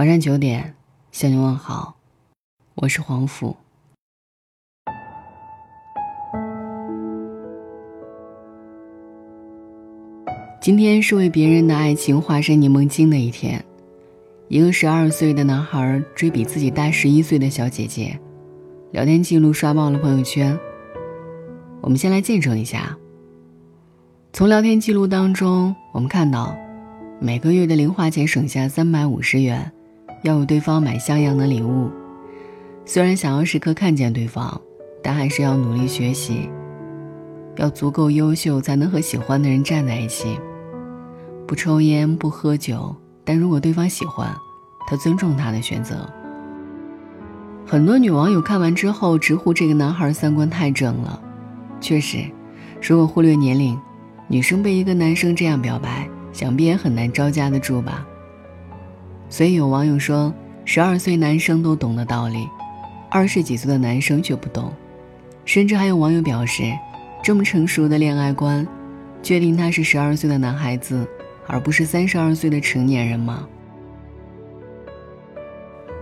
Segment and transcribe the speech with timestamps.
[0.00, 0.74] 晚上九点，
[1.12, 1.94] 向你问好，
[2.74, 3.54] 我是黄甫。
[10.58, 13.62] 今天是为别人的爱情化身柠檬精的一天。
[14.48, 18.18] 一个十二岁的男孩追比自己大十一岁的小姐姐，
[18.92, 20.58] 聊天记录刷爆了朋友圈。
[21.82, 22.96] 我们先来见证一下。
[24.32, 26.56] 从聊天记录当中，我们看到，
[27.20, 29.70] 每个月的零花钱省下三百五十元。
[30.22, 31.90] 要为对方买像样的礼物，
[32.84, 34.60] 虽然想要时刻看见对方，
[35.02, 36.50] 但还是要努力学习，
[37.56, 40.38] 要足够优秀才能和喜欢的人站在一起。
[41.46, 42.94] 不抽烟，不喝酒，
[43.24, 44.28] 但如果对方喜欢，
[44.86, 46.08] 他尊重他的选择。
[47.66, 51.20] 很多女网友看完之后直呼这个男孩三观太正了。
[51.80, 52.18] 确实，
[52.82, 53.78] 如果忽略年龄，
[54.28, 58.06] 女生被一个男生这样表白，想必也很难招架得住吧。
[59.30, 60.34] 所以有网友说，
[60.64, 62.46] 十二岁男生都懂的道理，
[63.08, 64.70] 二十几岁的男生却不懂。
[65.44, 66.64] 甚至还有网友表示，
[67.22, 68.66] 这么成熟的恋爱观，
[69.22, 71.08] 确定他是十二岁的男孩子，
[71.46, 73.46] 而不是三十二岁的成年人吗？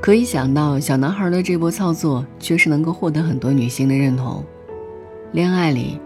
[0.00, 4.42] 可以想到，小男孩的这波操作确实能够获得很多女性的认同。
[5.32, 6.00] 恋爱里，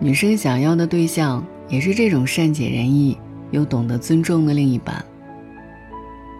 [0.00, 3.16] 女生想要的对象也是这种善解人意
[3.52, 5.04] 又懂得尊重的另一半。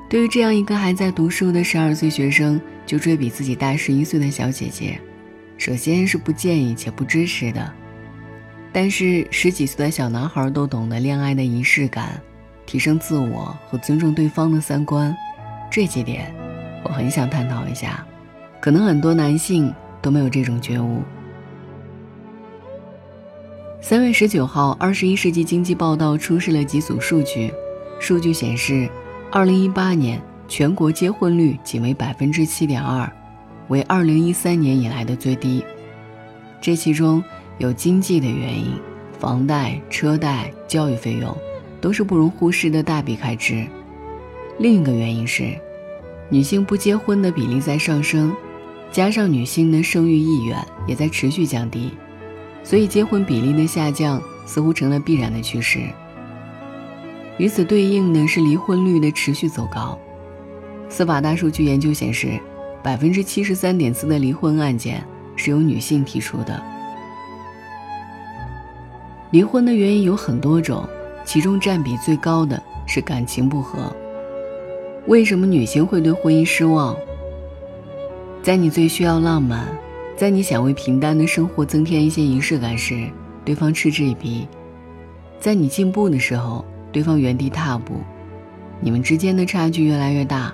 [0.09, 5.01] 对于这样一个还在读书的十二岁学生就追比自己大十一岁的小姐姐，
[5.59, 7.73] 首先是不建议且不支持的。
[8.73, 12.21] 但是十几岁的小男孩都懂得恋爱的仪式感，
[12.65, 15.17] 提升自我和尊重对方的三观，
[15.69, 16.33] 这几点
[16.85, 18.07] 我很想探讨一下。
[18.61, 21.03] 可能很多男性都没有这种觉悟。
[23.81, 27.53] 三月十九号，《二十一世纪经济报道》出示了几组数据，
[27.99, 28.89] 数据显示。
[29.37, 33.07] 二零一八年全国结婚率仅为百分之七点二，
[33.69, 35.63] 为二零一三年以来的最低。
[36.59, 37.23] 这其中
[37.59, 38.73] 有经济的原因，
[39.19, 41.37] 房贷、车贷、教育费用
[41.83, 43.67] 都是不容忽视的大笔开支。
[44.59, 45.55] 另一个原因是，
[46.31, 48.35] 女性不结婚的比例在上升，
[48.91, 51.91] 加上女性的生育意愿也在持续降低，
[52.65, 55.81] 所以结婚比例的下降似乎成了必然的趋势。
[57.39, 59.99] 与此对应的是离婚率的持续走高。
[60.89, 62.39] 司法大数据研究显示，
[62.83, 65.05] 百分之七十三点四的离婚案件
[65.35, 66.63] 是由女性提出的。
[69.33, 70.89] 离婚的原因有很多种，
[71.25, 73.95] 其中占比最高的是感情不和。
[75.07, 76.97] 为什么女性会对婚姻失望？
[78.43, 79.67] 在你最需要浪漫，
[80.17, 83.09] 在你想为平淡的生活增添一些仪式感时，
[83.45, 84.47] 对方嗤之以鼻；
[85.41, 86.65] 在你进步的时候，
[86.97, 87.97] 对方原地踏步，
[88.81, 90.51] 你们之间的差距越来越大。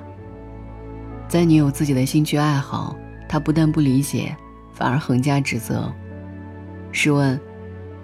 [1.28, 2.97] 在你有自己的兴趣爱好，
[3.28, 4.36] 他不但不理解，
[4.72, 5.88] 反而横加指责。
[6.91, 7.41] 试问，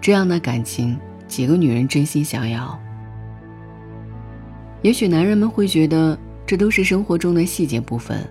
[0.01, 0.97] 这样的感情，
[1.27, 2.79] 几个女人真心想要？
[4.83, 6.17] 也许男人们会觉得，
[6.47, 8.25] 这都是生活中的细节部分。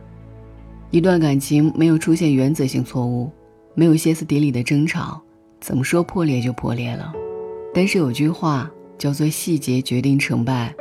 [0.90, 3.30] 一段感情没有出现原则性错误，
[3.76, 5.22] 没有歇斯底里的争吵，
[5.60, 7.12] 怎么说破裂就破裂了？
[7.74, 8.72] 但是有句话。
[8.98, 10.74] 叫做细节决定成败。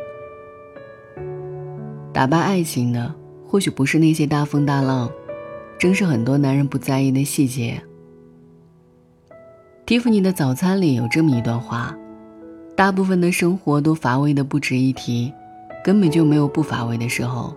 [2.13, 3.15] 打败爱情的，
[3.47, 5.11] 或许不是那些大风大浪，
[5.79, 7.81] 正是很多男人不在意的细节。
[9.85, 11.95] 蒂芙尼的早餐里有这么一段话：
[12.75, 15.33] 大部分的生活都乏味的不值一提，
[15.85, 17.55] 根本就没有不乏味的时候。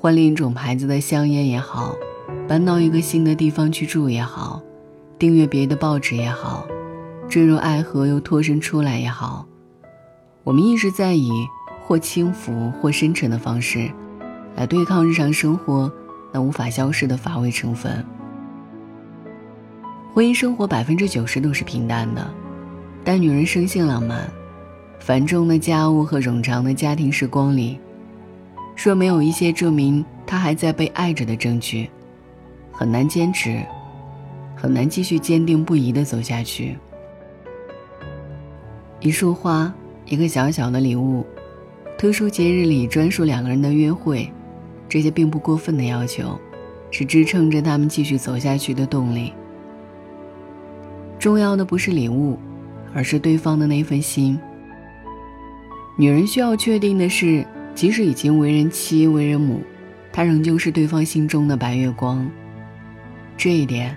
[0.00, 1.94] 换另一种牌子的香烟也好，
[2.46, 4.60] 搬到一个新的地方去住也好，
[5.18, 6.66] 订阅别的报纸也好，
[7.28, 9.46] 坠入爱河又脱身出来也好。
[10.48, 11.30] 我们一直在以
[11.86, 13.90] 或轻浮或深沉的方式，
[14.56, 15.92] 来对抗日常生活
[16.32, 18.02] 那无法消失的乏味成分。
[20.14, 22.26] 婚姻生活百分之九十都是平淡的，
[23.04, 24.26] 但女人生性浪漫，
[24.98, 27.78] 繁重的家务和冗长的家庭时光里，
[28.74, 31.90] 若没有一些证明她还在被爱着的证据，
[32.72, 33.62] 很难坚持，
[34.56, 36.78] 很难继续坚定不移地走下去。
[39.00, 39.70] 一束花。
[40.08, 41.24] 一个小小的礼物，
[41.98, 44.32] 特殊节日里专属两个人的约会，
[44.88, 46.40] 这些并不过分的要求，
[46.90, 49.34] 是支撑着他们继续走下去的动力。
[51.18, 52.38] 重要的不是礼物，
[52.94, 54.40] 而是对方的那份心。
[55.98, 59.60] 女人需要确定的是，即使已经为人妻、为人母，
[60.10, 62.26] 她仍旧是对方心中的白月光。
[63.36, 63.94] 这一点，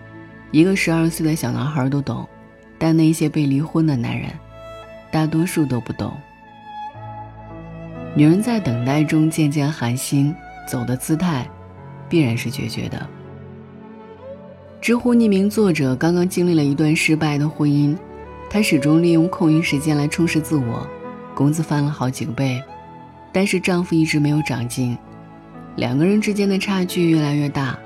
[0.51, 2.27] 一个十二岁的小男孩都懂，
[2.77, 4.29] 但那些被离婚的男人。
[5.11, 6.11] 大多数都不懂。
[8.15, 10.35] 女人在等待中渐渐寒心，
[10.67, 11.47] 走的姿态，
[12.09, 13.07] 必然是决绝的。
[14.81, 17.95] 知乎匿名作者刚刚经历了一段失败的婚姻，
[18.49, 20.87] 她始终利用空余时间来充实自我，
[21.35, 22.61] 工资翻了好几个倍，
[23.31, 24.97] 但是丈夫一直没有长进，
[25.75, 27.77] 两个人之间的差距越来越大，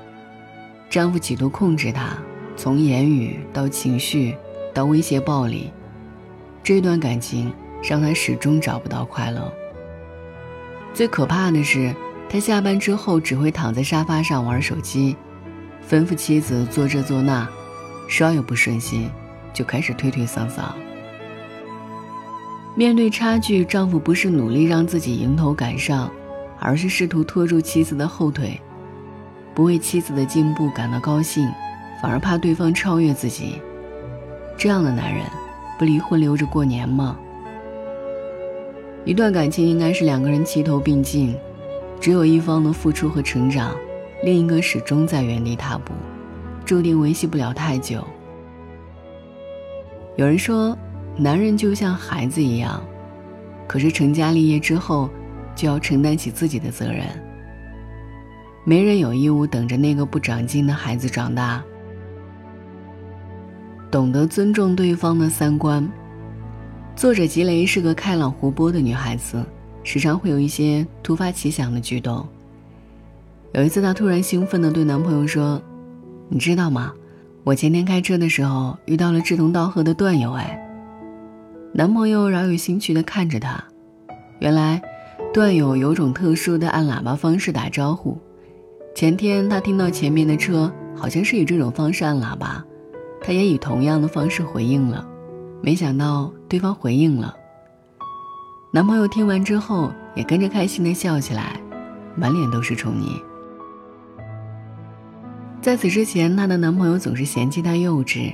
[0.88, 2.16] 丈夫企图控制她，
[2.56, 4.34] 从言语到情绪
[4.72, 5.70] 到威胁暴力，
[6.66, 9.52] 这段感情让他始终找不到快乐。
[10.92, 11.94] 最可怕的是，
[12.28, 15.14] 他下班之后只会躺在沙发上玩手机。
[15.88, 17.48] 吩咐妻子做这做那，
[18.08, 19.08] 稍有不顺心，
[19.52, 20.72] 就开始推推搡搡。
[22.74, 26.10] 面对差距，丈夫不是努力让自己迎头赶上，
[26.58, 28.60] 而是试图拖住妻子的后腿，
[29.54, 31.48] 不为妻子的进步感到高兴，
[32.02, 33.62] 反而怕对方超越自己。
[34.56, 35.22] 这样的男人，
[35.78, 37.18] 不离婚留着过年吗？
[39.04, 41.36] 一段感情应该是两个人齐头并进，
[42.00, 43.76] 只有一方的付出和成长。
[44.24, 45.92] 另一个始终在原地踏步，
[46.64, 48.02] 注定维系不了太久。
[50.16, 50.76] 有人说，
[51.16, 52.82] 男人就像孩子一样，
[53.66, 55.10] 可是成家立业之后，
[55.54, 57.04] 就要承担起自己的责任。
[58.64, 61.62] 没人有义务等着那个不长进的孩子长大。
[63.96, 65.90] 懂得尊重对方的三观。
[66.94, 69.42] 作者吉雷是个开朗活泼的女孩子，
[69.82, 72.28] 时常会有一些突发奇想的举动。
[73.54, 75.58] 有一次，她突然兴奋地对男朋友说
[76.28, 76.92] ：“你知道吗？
[77.42, 80.62] 我前天开车的时候遇到了志同道合的段友。”哎，
[81.72, 83.64] 男朋友饶有兴趣地看着她。
[84.40, 84.82] 原来，
[85.32, 88.18] 段友有种特殊的按喇叭方式打招呼。
[88.94, 92.62] 前天他听到前面的车好像是以这种方式按喇叭，
[93.20, 95.06] 他也以同样的方式回应了。
[95.62, 97.34] 没想到对方回应了。
[98.70, 101.58] 男朋友听完之后也跟着开心地笑起来，
[102.14, 103.20] 满脸都是宠溺。
[105.62, 108.32] 在此之前，她的男朋友总是嫌弃她幼稚，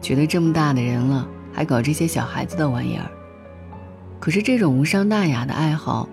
[0.00, 3.08] 觉得这么大的人了还搞这些小孩子的玩意儿。
[4.18, 6.08] 可是这种无伤大雅的爱好，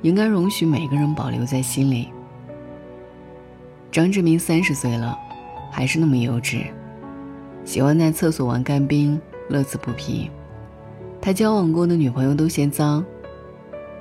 [0.00, 2.08] 应该容许每个人保留在心里。
[3.92, 5.16] 张志明三十岁了，
[5.70, 6.64] 还是那么幼稚，
[7.64, 10.30] 喜欢在厕所玩干冰，乐此不疲。
[11.20, 13.04] 他交往过的女朋友都嫌脏，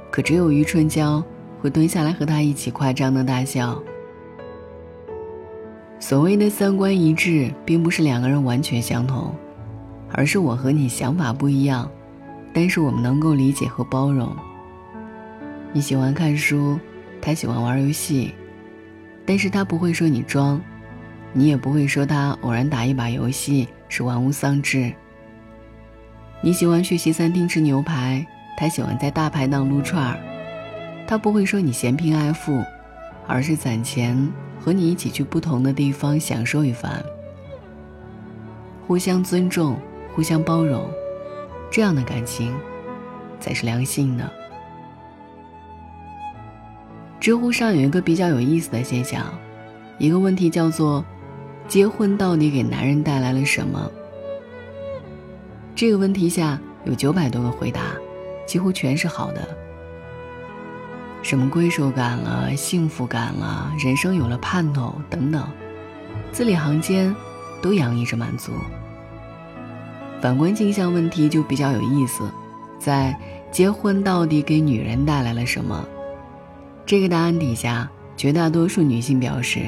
[0.09, 1.23] 可只有余春娇
[1.61, 3.81] 会蹲下来和他一起夸张的大笑。
[5.99, 9.35] 所谓的三观一致，并不是两个人完全相同，
[10.11, 11.87] 而是我和你想法不一样，
[12.51, 14.35] 但是我们能够理解和包容。
[15.71, 16.79] 你喜欢看书，
[17.21, 18.33] 他喜欢玩游戏，
[19.27, 20.59] 但是他不会说你装，
[21.33, 24.91] 你也不会说他偶然打一把游戏是玩物丧志。
[26.41, 28.25] 你喜欢去西餐厅吃牛排，
[28.57, 30.19] 他喜欢在大排档撸串儿，
[31.07, 32.63] 他不会说你嫌贫爱富，
[33.27, 34.31] 而是攒钱。
[34.63, 37.03] 和你一起去不同的地方享受一番，
[38.85, 39.75] 互相尊重，
[40.13, 40.87] 互相包容，
[41.71, 42.55] 这样的感情
[43.39, 44.31] 才是良性的。
[47.19, 49.33] 知乎上有一个比较有意思的现象，
[49.97, 51.03] 一个问题叫做
[51.71, 53.89] “结婚到底给男人带来了什么？”
[55.73, 57.79] 这个问题下有九百多个回答，
[58.45, 59.47] 几乎全是好的。
[61.21, 65.47] 什么归属感了，幸福感了，人生有了盼头等等，
[66.33, 67.15] 字里行间
[67.61, 68.51] 都洋溢着满足。
[70.21, 72.29] 反观镜像问题就比较有意思，
[72.79, 73.17] 在
[73.49, 75.87] 结婚到底给女人带来了什么？
[76.85, 79.61] 这个答案底下，绝大多数女性表示，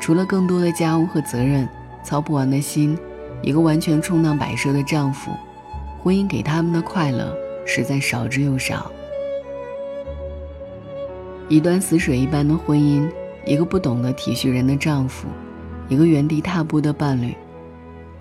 [0.00, 1.68] 除了更多的家务和责任，
[2.02, 2.98] 操不完的心，
[3.42, 5.30] 一个完全充当摆设的丈夫，
[6.02, 8.90] 婚姻给他们的快乐实在少之又少。
[11.48, 13.08] 一段死水一般的婚姻，
[13.44, 15.28] 一个不懂得体恤人的丈夫，
[15.88, 17.36] 一个原地踏步的伴侣，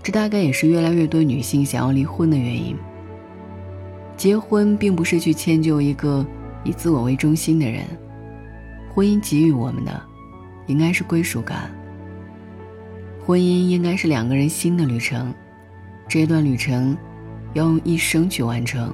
[0.04, 2.76] 这大概也是越来越多女性想要离婚的原因。
[4.18, 6.26] 结婚并不是去迁就一个
[6.66, 7.86] 以自我为中心的人，
[8.94, 10.02] 婚姻给予我们的，
[10.70, 11.70] 应该是归属感。
[13.26, 15.34] 婚姻应该是两个人新的旅程，
[16.08, 16.96] 这段旅程
[17.54, 18.94] 要用一生去完成，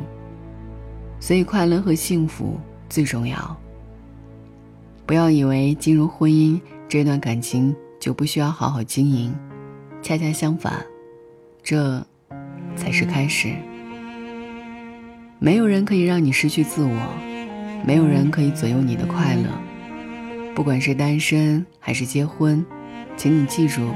[1.20, 2.58] 所以快乐和幸福
[2.89, 3.58] 最重要。
[5.05, 9.36] 不要以为进入婚姻这段感情就不需要好好经营，
[10.01, 10.84] 恰恰相反，
[11.62, 12.03] 这
[12.75, 13.53] 才是开始。
[15.39, 19.64] 没有人可以让你失去自我，没有人可以左右你的快乐。
[20.55, 22.65] 不管是单身还是结婚，
[23.17, 23.93] 请你记住：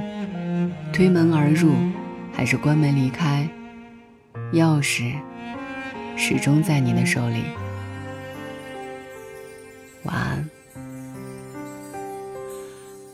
[0.91, 1.71] 推门而入
[2.33, 3.47] 还是关门离开，
[4.51, 5.13] 钥匙
[6.17, 7.43] 始终在你的手里。
[10.03, 10.49] 晚安。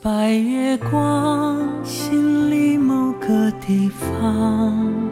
[0.02, 5.05] 白月光，心里某个地方，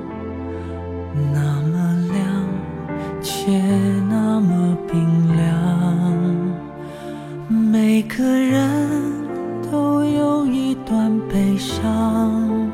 [8.15, 9.12] 个人
[9.72, 12.72] 都有一段悲伤，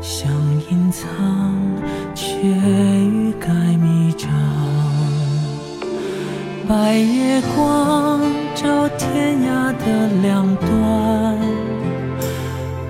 [0.00, 0.28] 想
[0.68, 1.06] 隐藏，
[2.12, 4.28] 却欲盖弥彰。
[6.68, 8.20] 白月光
[8.56, 11.38] 照天涯的两端，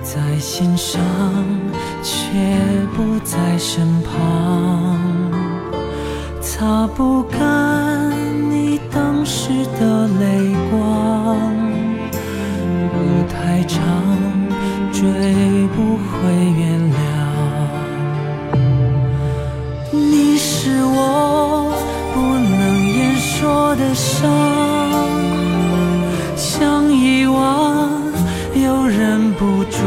[0.01, 0.99] 在心上，
[2.01, 2.33] 却
[2.95, 4.97] 不在身旁，
[6.41, 8.11] 擦不干
[8.49, 11.26] 你当时的泪光。
[14.99, 15.03] 追
[15.75, 16.97] 不回原谅。
[19.91, 21.71] 你是我
[22.15, 22.17] 不
[22.57, 22.59] 能
[22.97, 24.25] 言说的伤，
[26.35, 28.01] 想遗忘
[28.55, 29.77] 又忍不住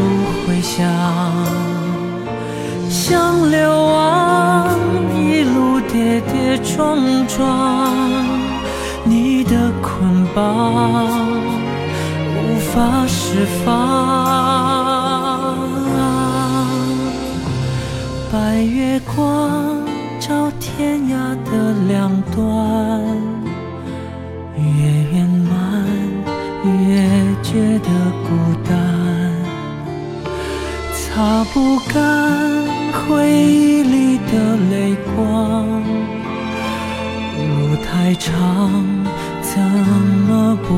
[0.46, 0.86] 回想，
[2.88, 4.68] 想流亡
[5.18, 7.90] 一路跌跌撞撞，
[9.02, 11.18] 你的捆绑
[12.36, 14.79] 无法释放。
[18.32, 19.84] 白月光
[20.20, 23.02] 照天涯的两端，
[24.56, 24.62] 越
[25.12, 25.84] 圆满
[26.64, 27.02] 越
[27.42, 27.88] 觉得
[28.22, 28.28] 孤
[28.68, 28.70] 单，
[30.94, 31.92] 擦不干
[32.92, 35.66] 回忆里的泪光，
[37.36, 38.30] 路太长，
[39.42, 39.60] 怎
[40.28, 40.70] 么不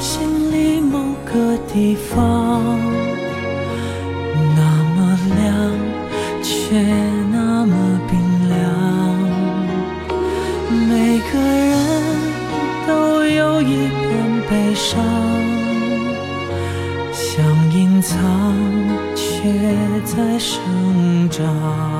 [0.00, 2.62] 心里某个地方，
[4.56, 4.62] 那
[4.94, 5.46] 么亮，
[6.42, 6.50] 却
[7.32, 7.72] 那么
[8.08, 8.12] 冰
[8.48, 8.52] 凉。
[10.88, 11.72] 每个人
[12.86, 14.02] 都有一片
[14.48, 15.02] 悲伤，
[17.12, 18.18] 想隐藏，
[19.14, 19.22] 却
[20.04, 20.60] 在生
[21.30, 21.93] 长。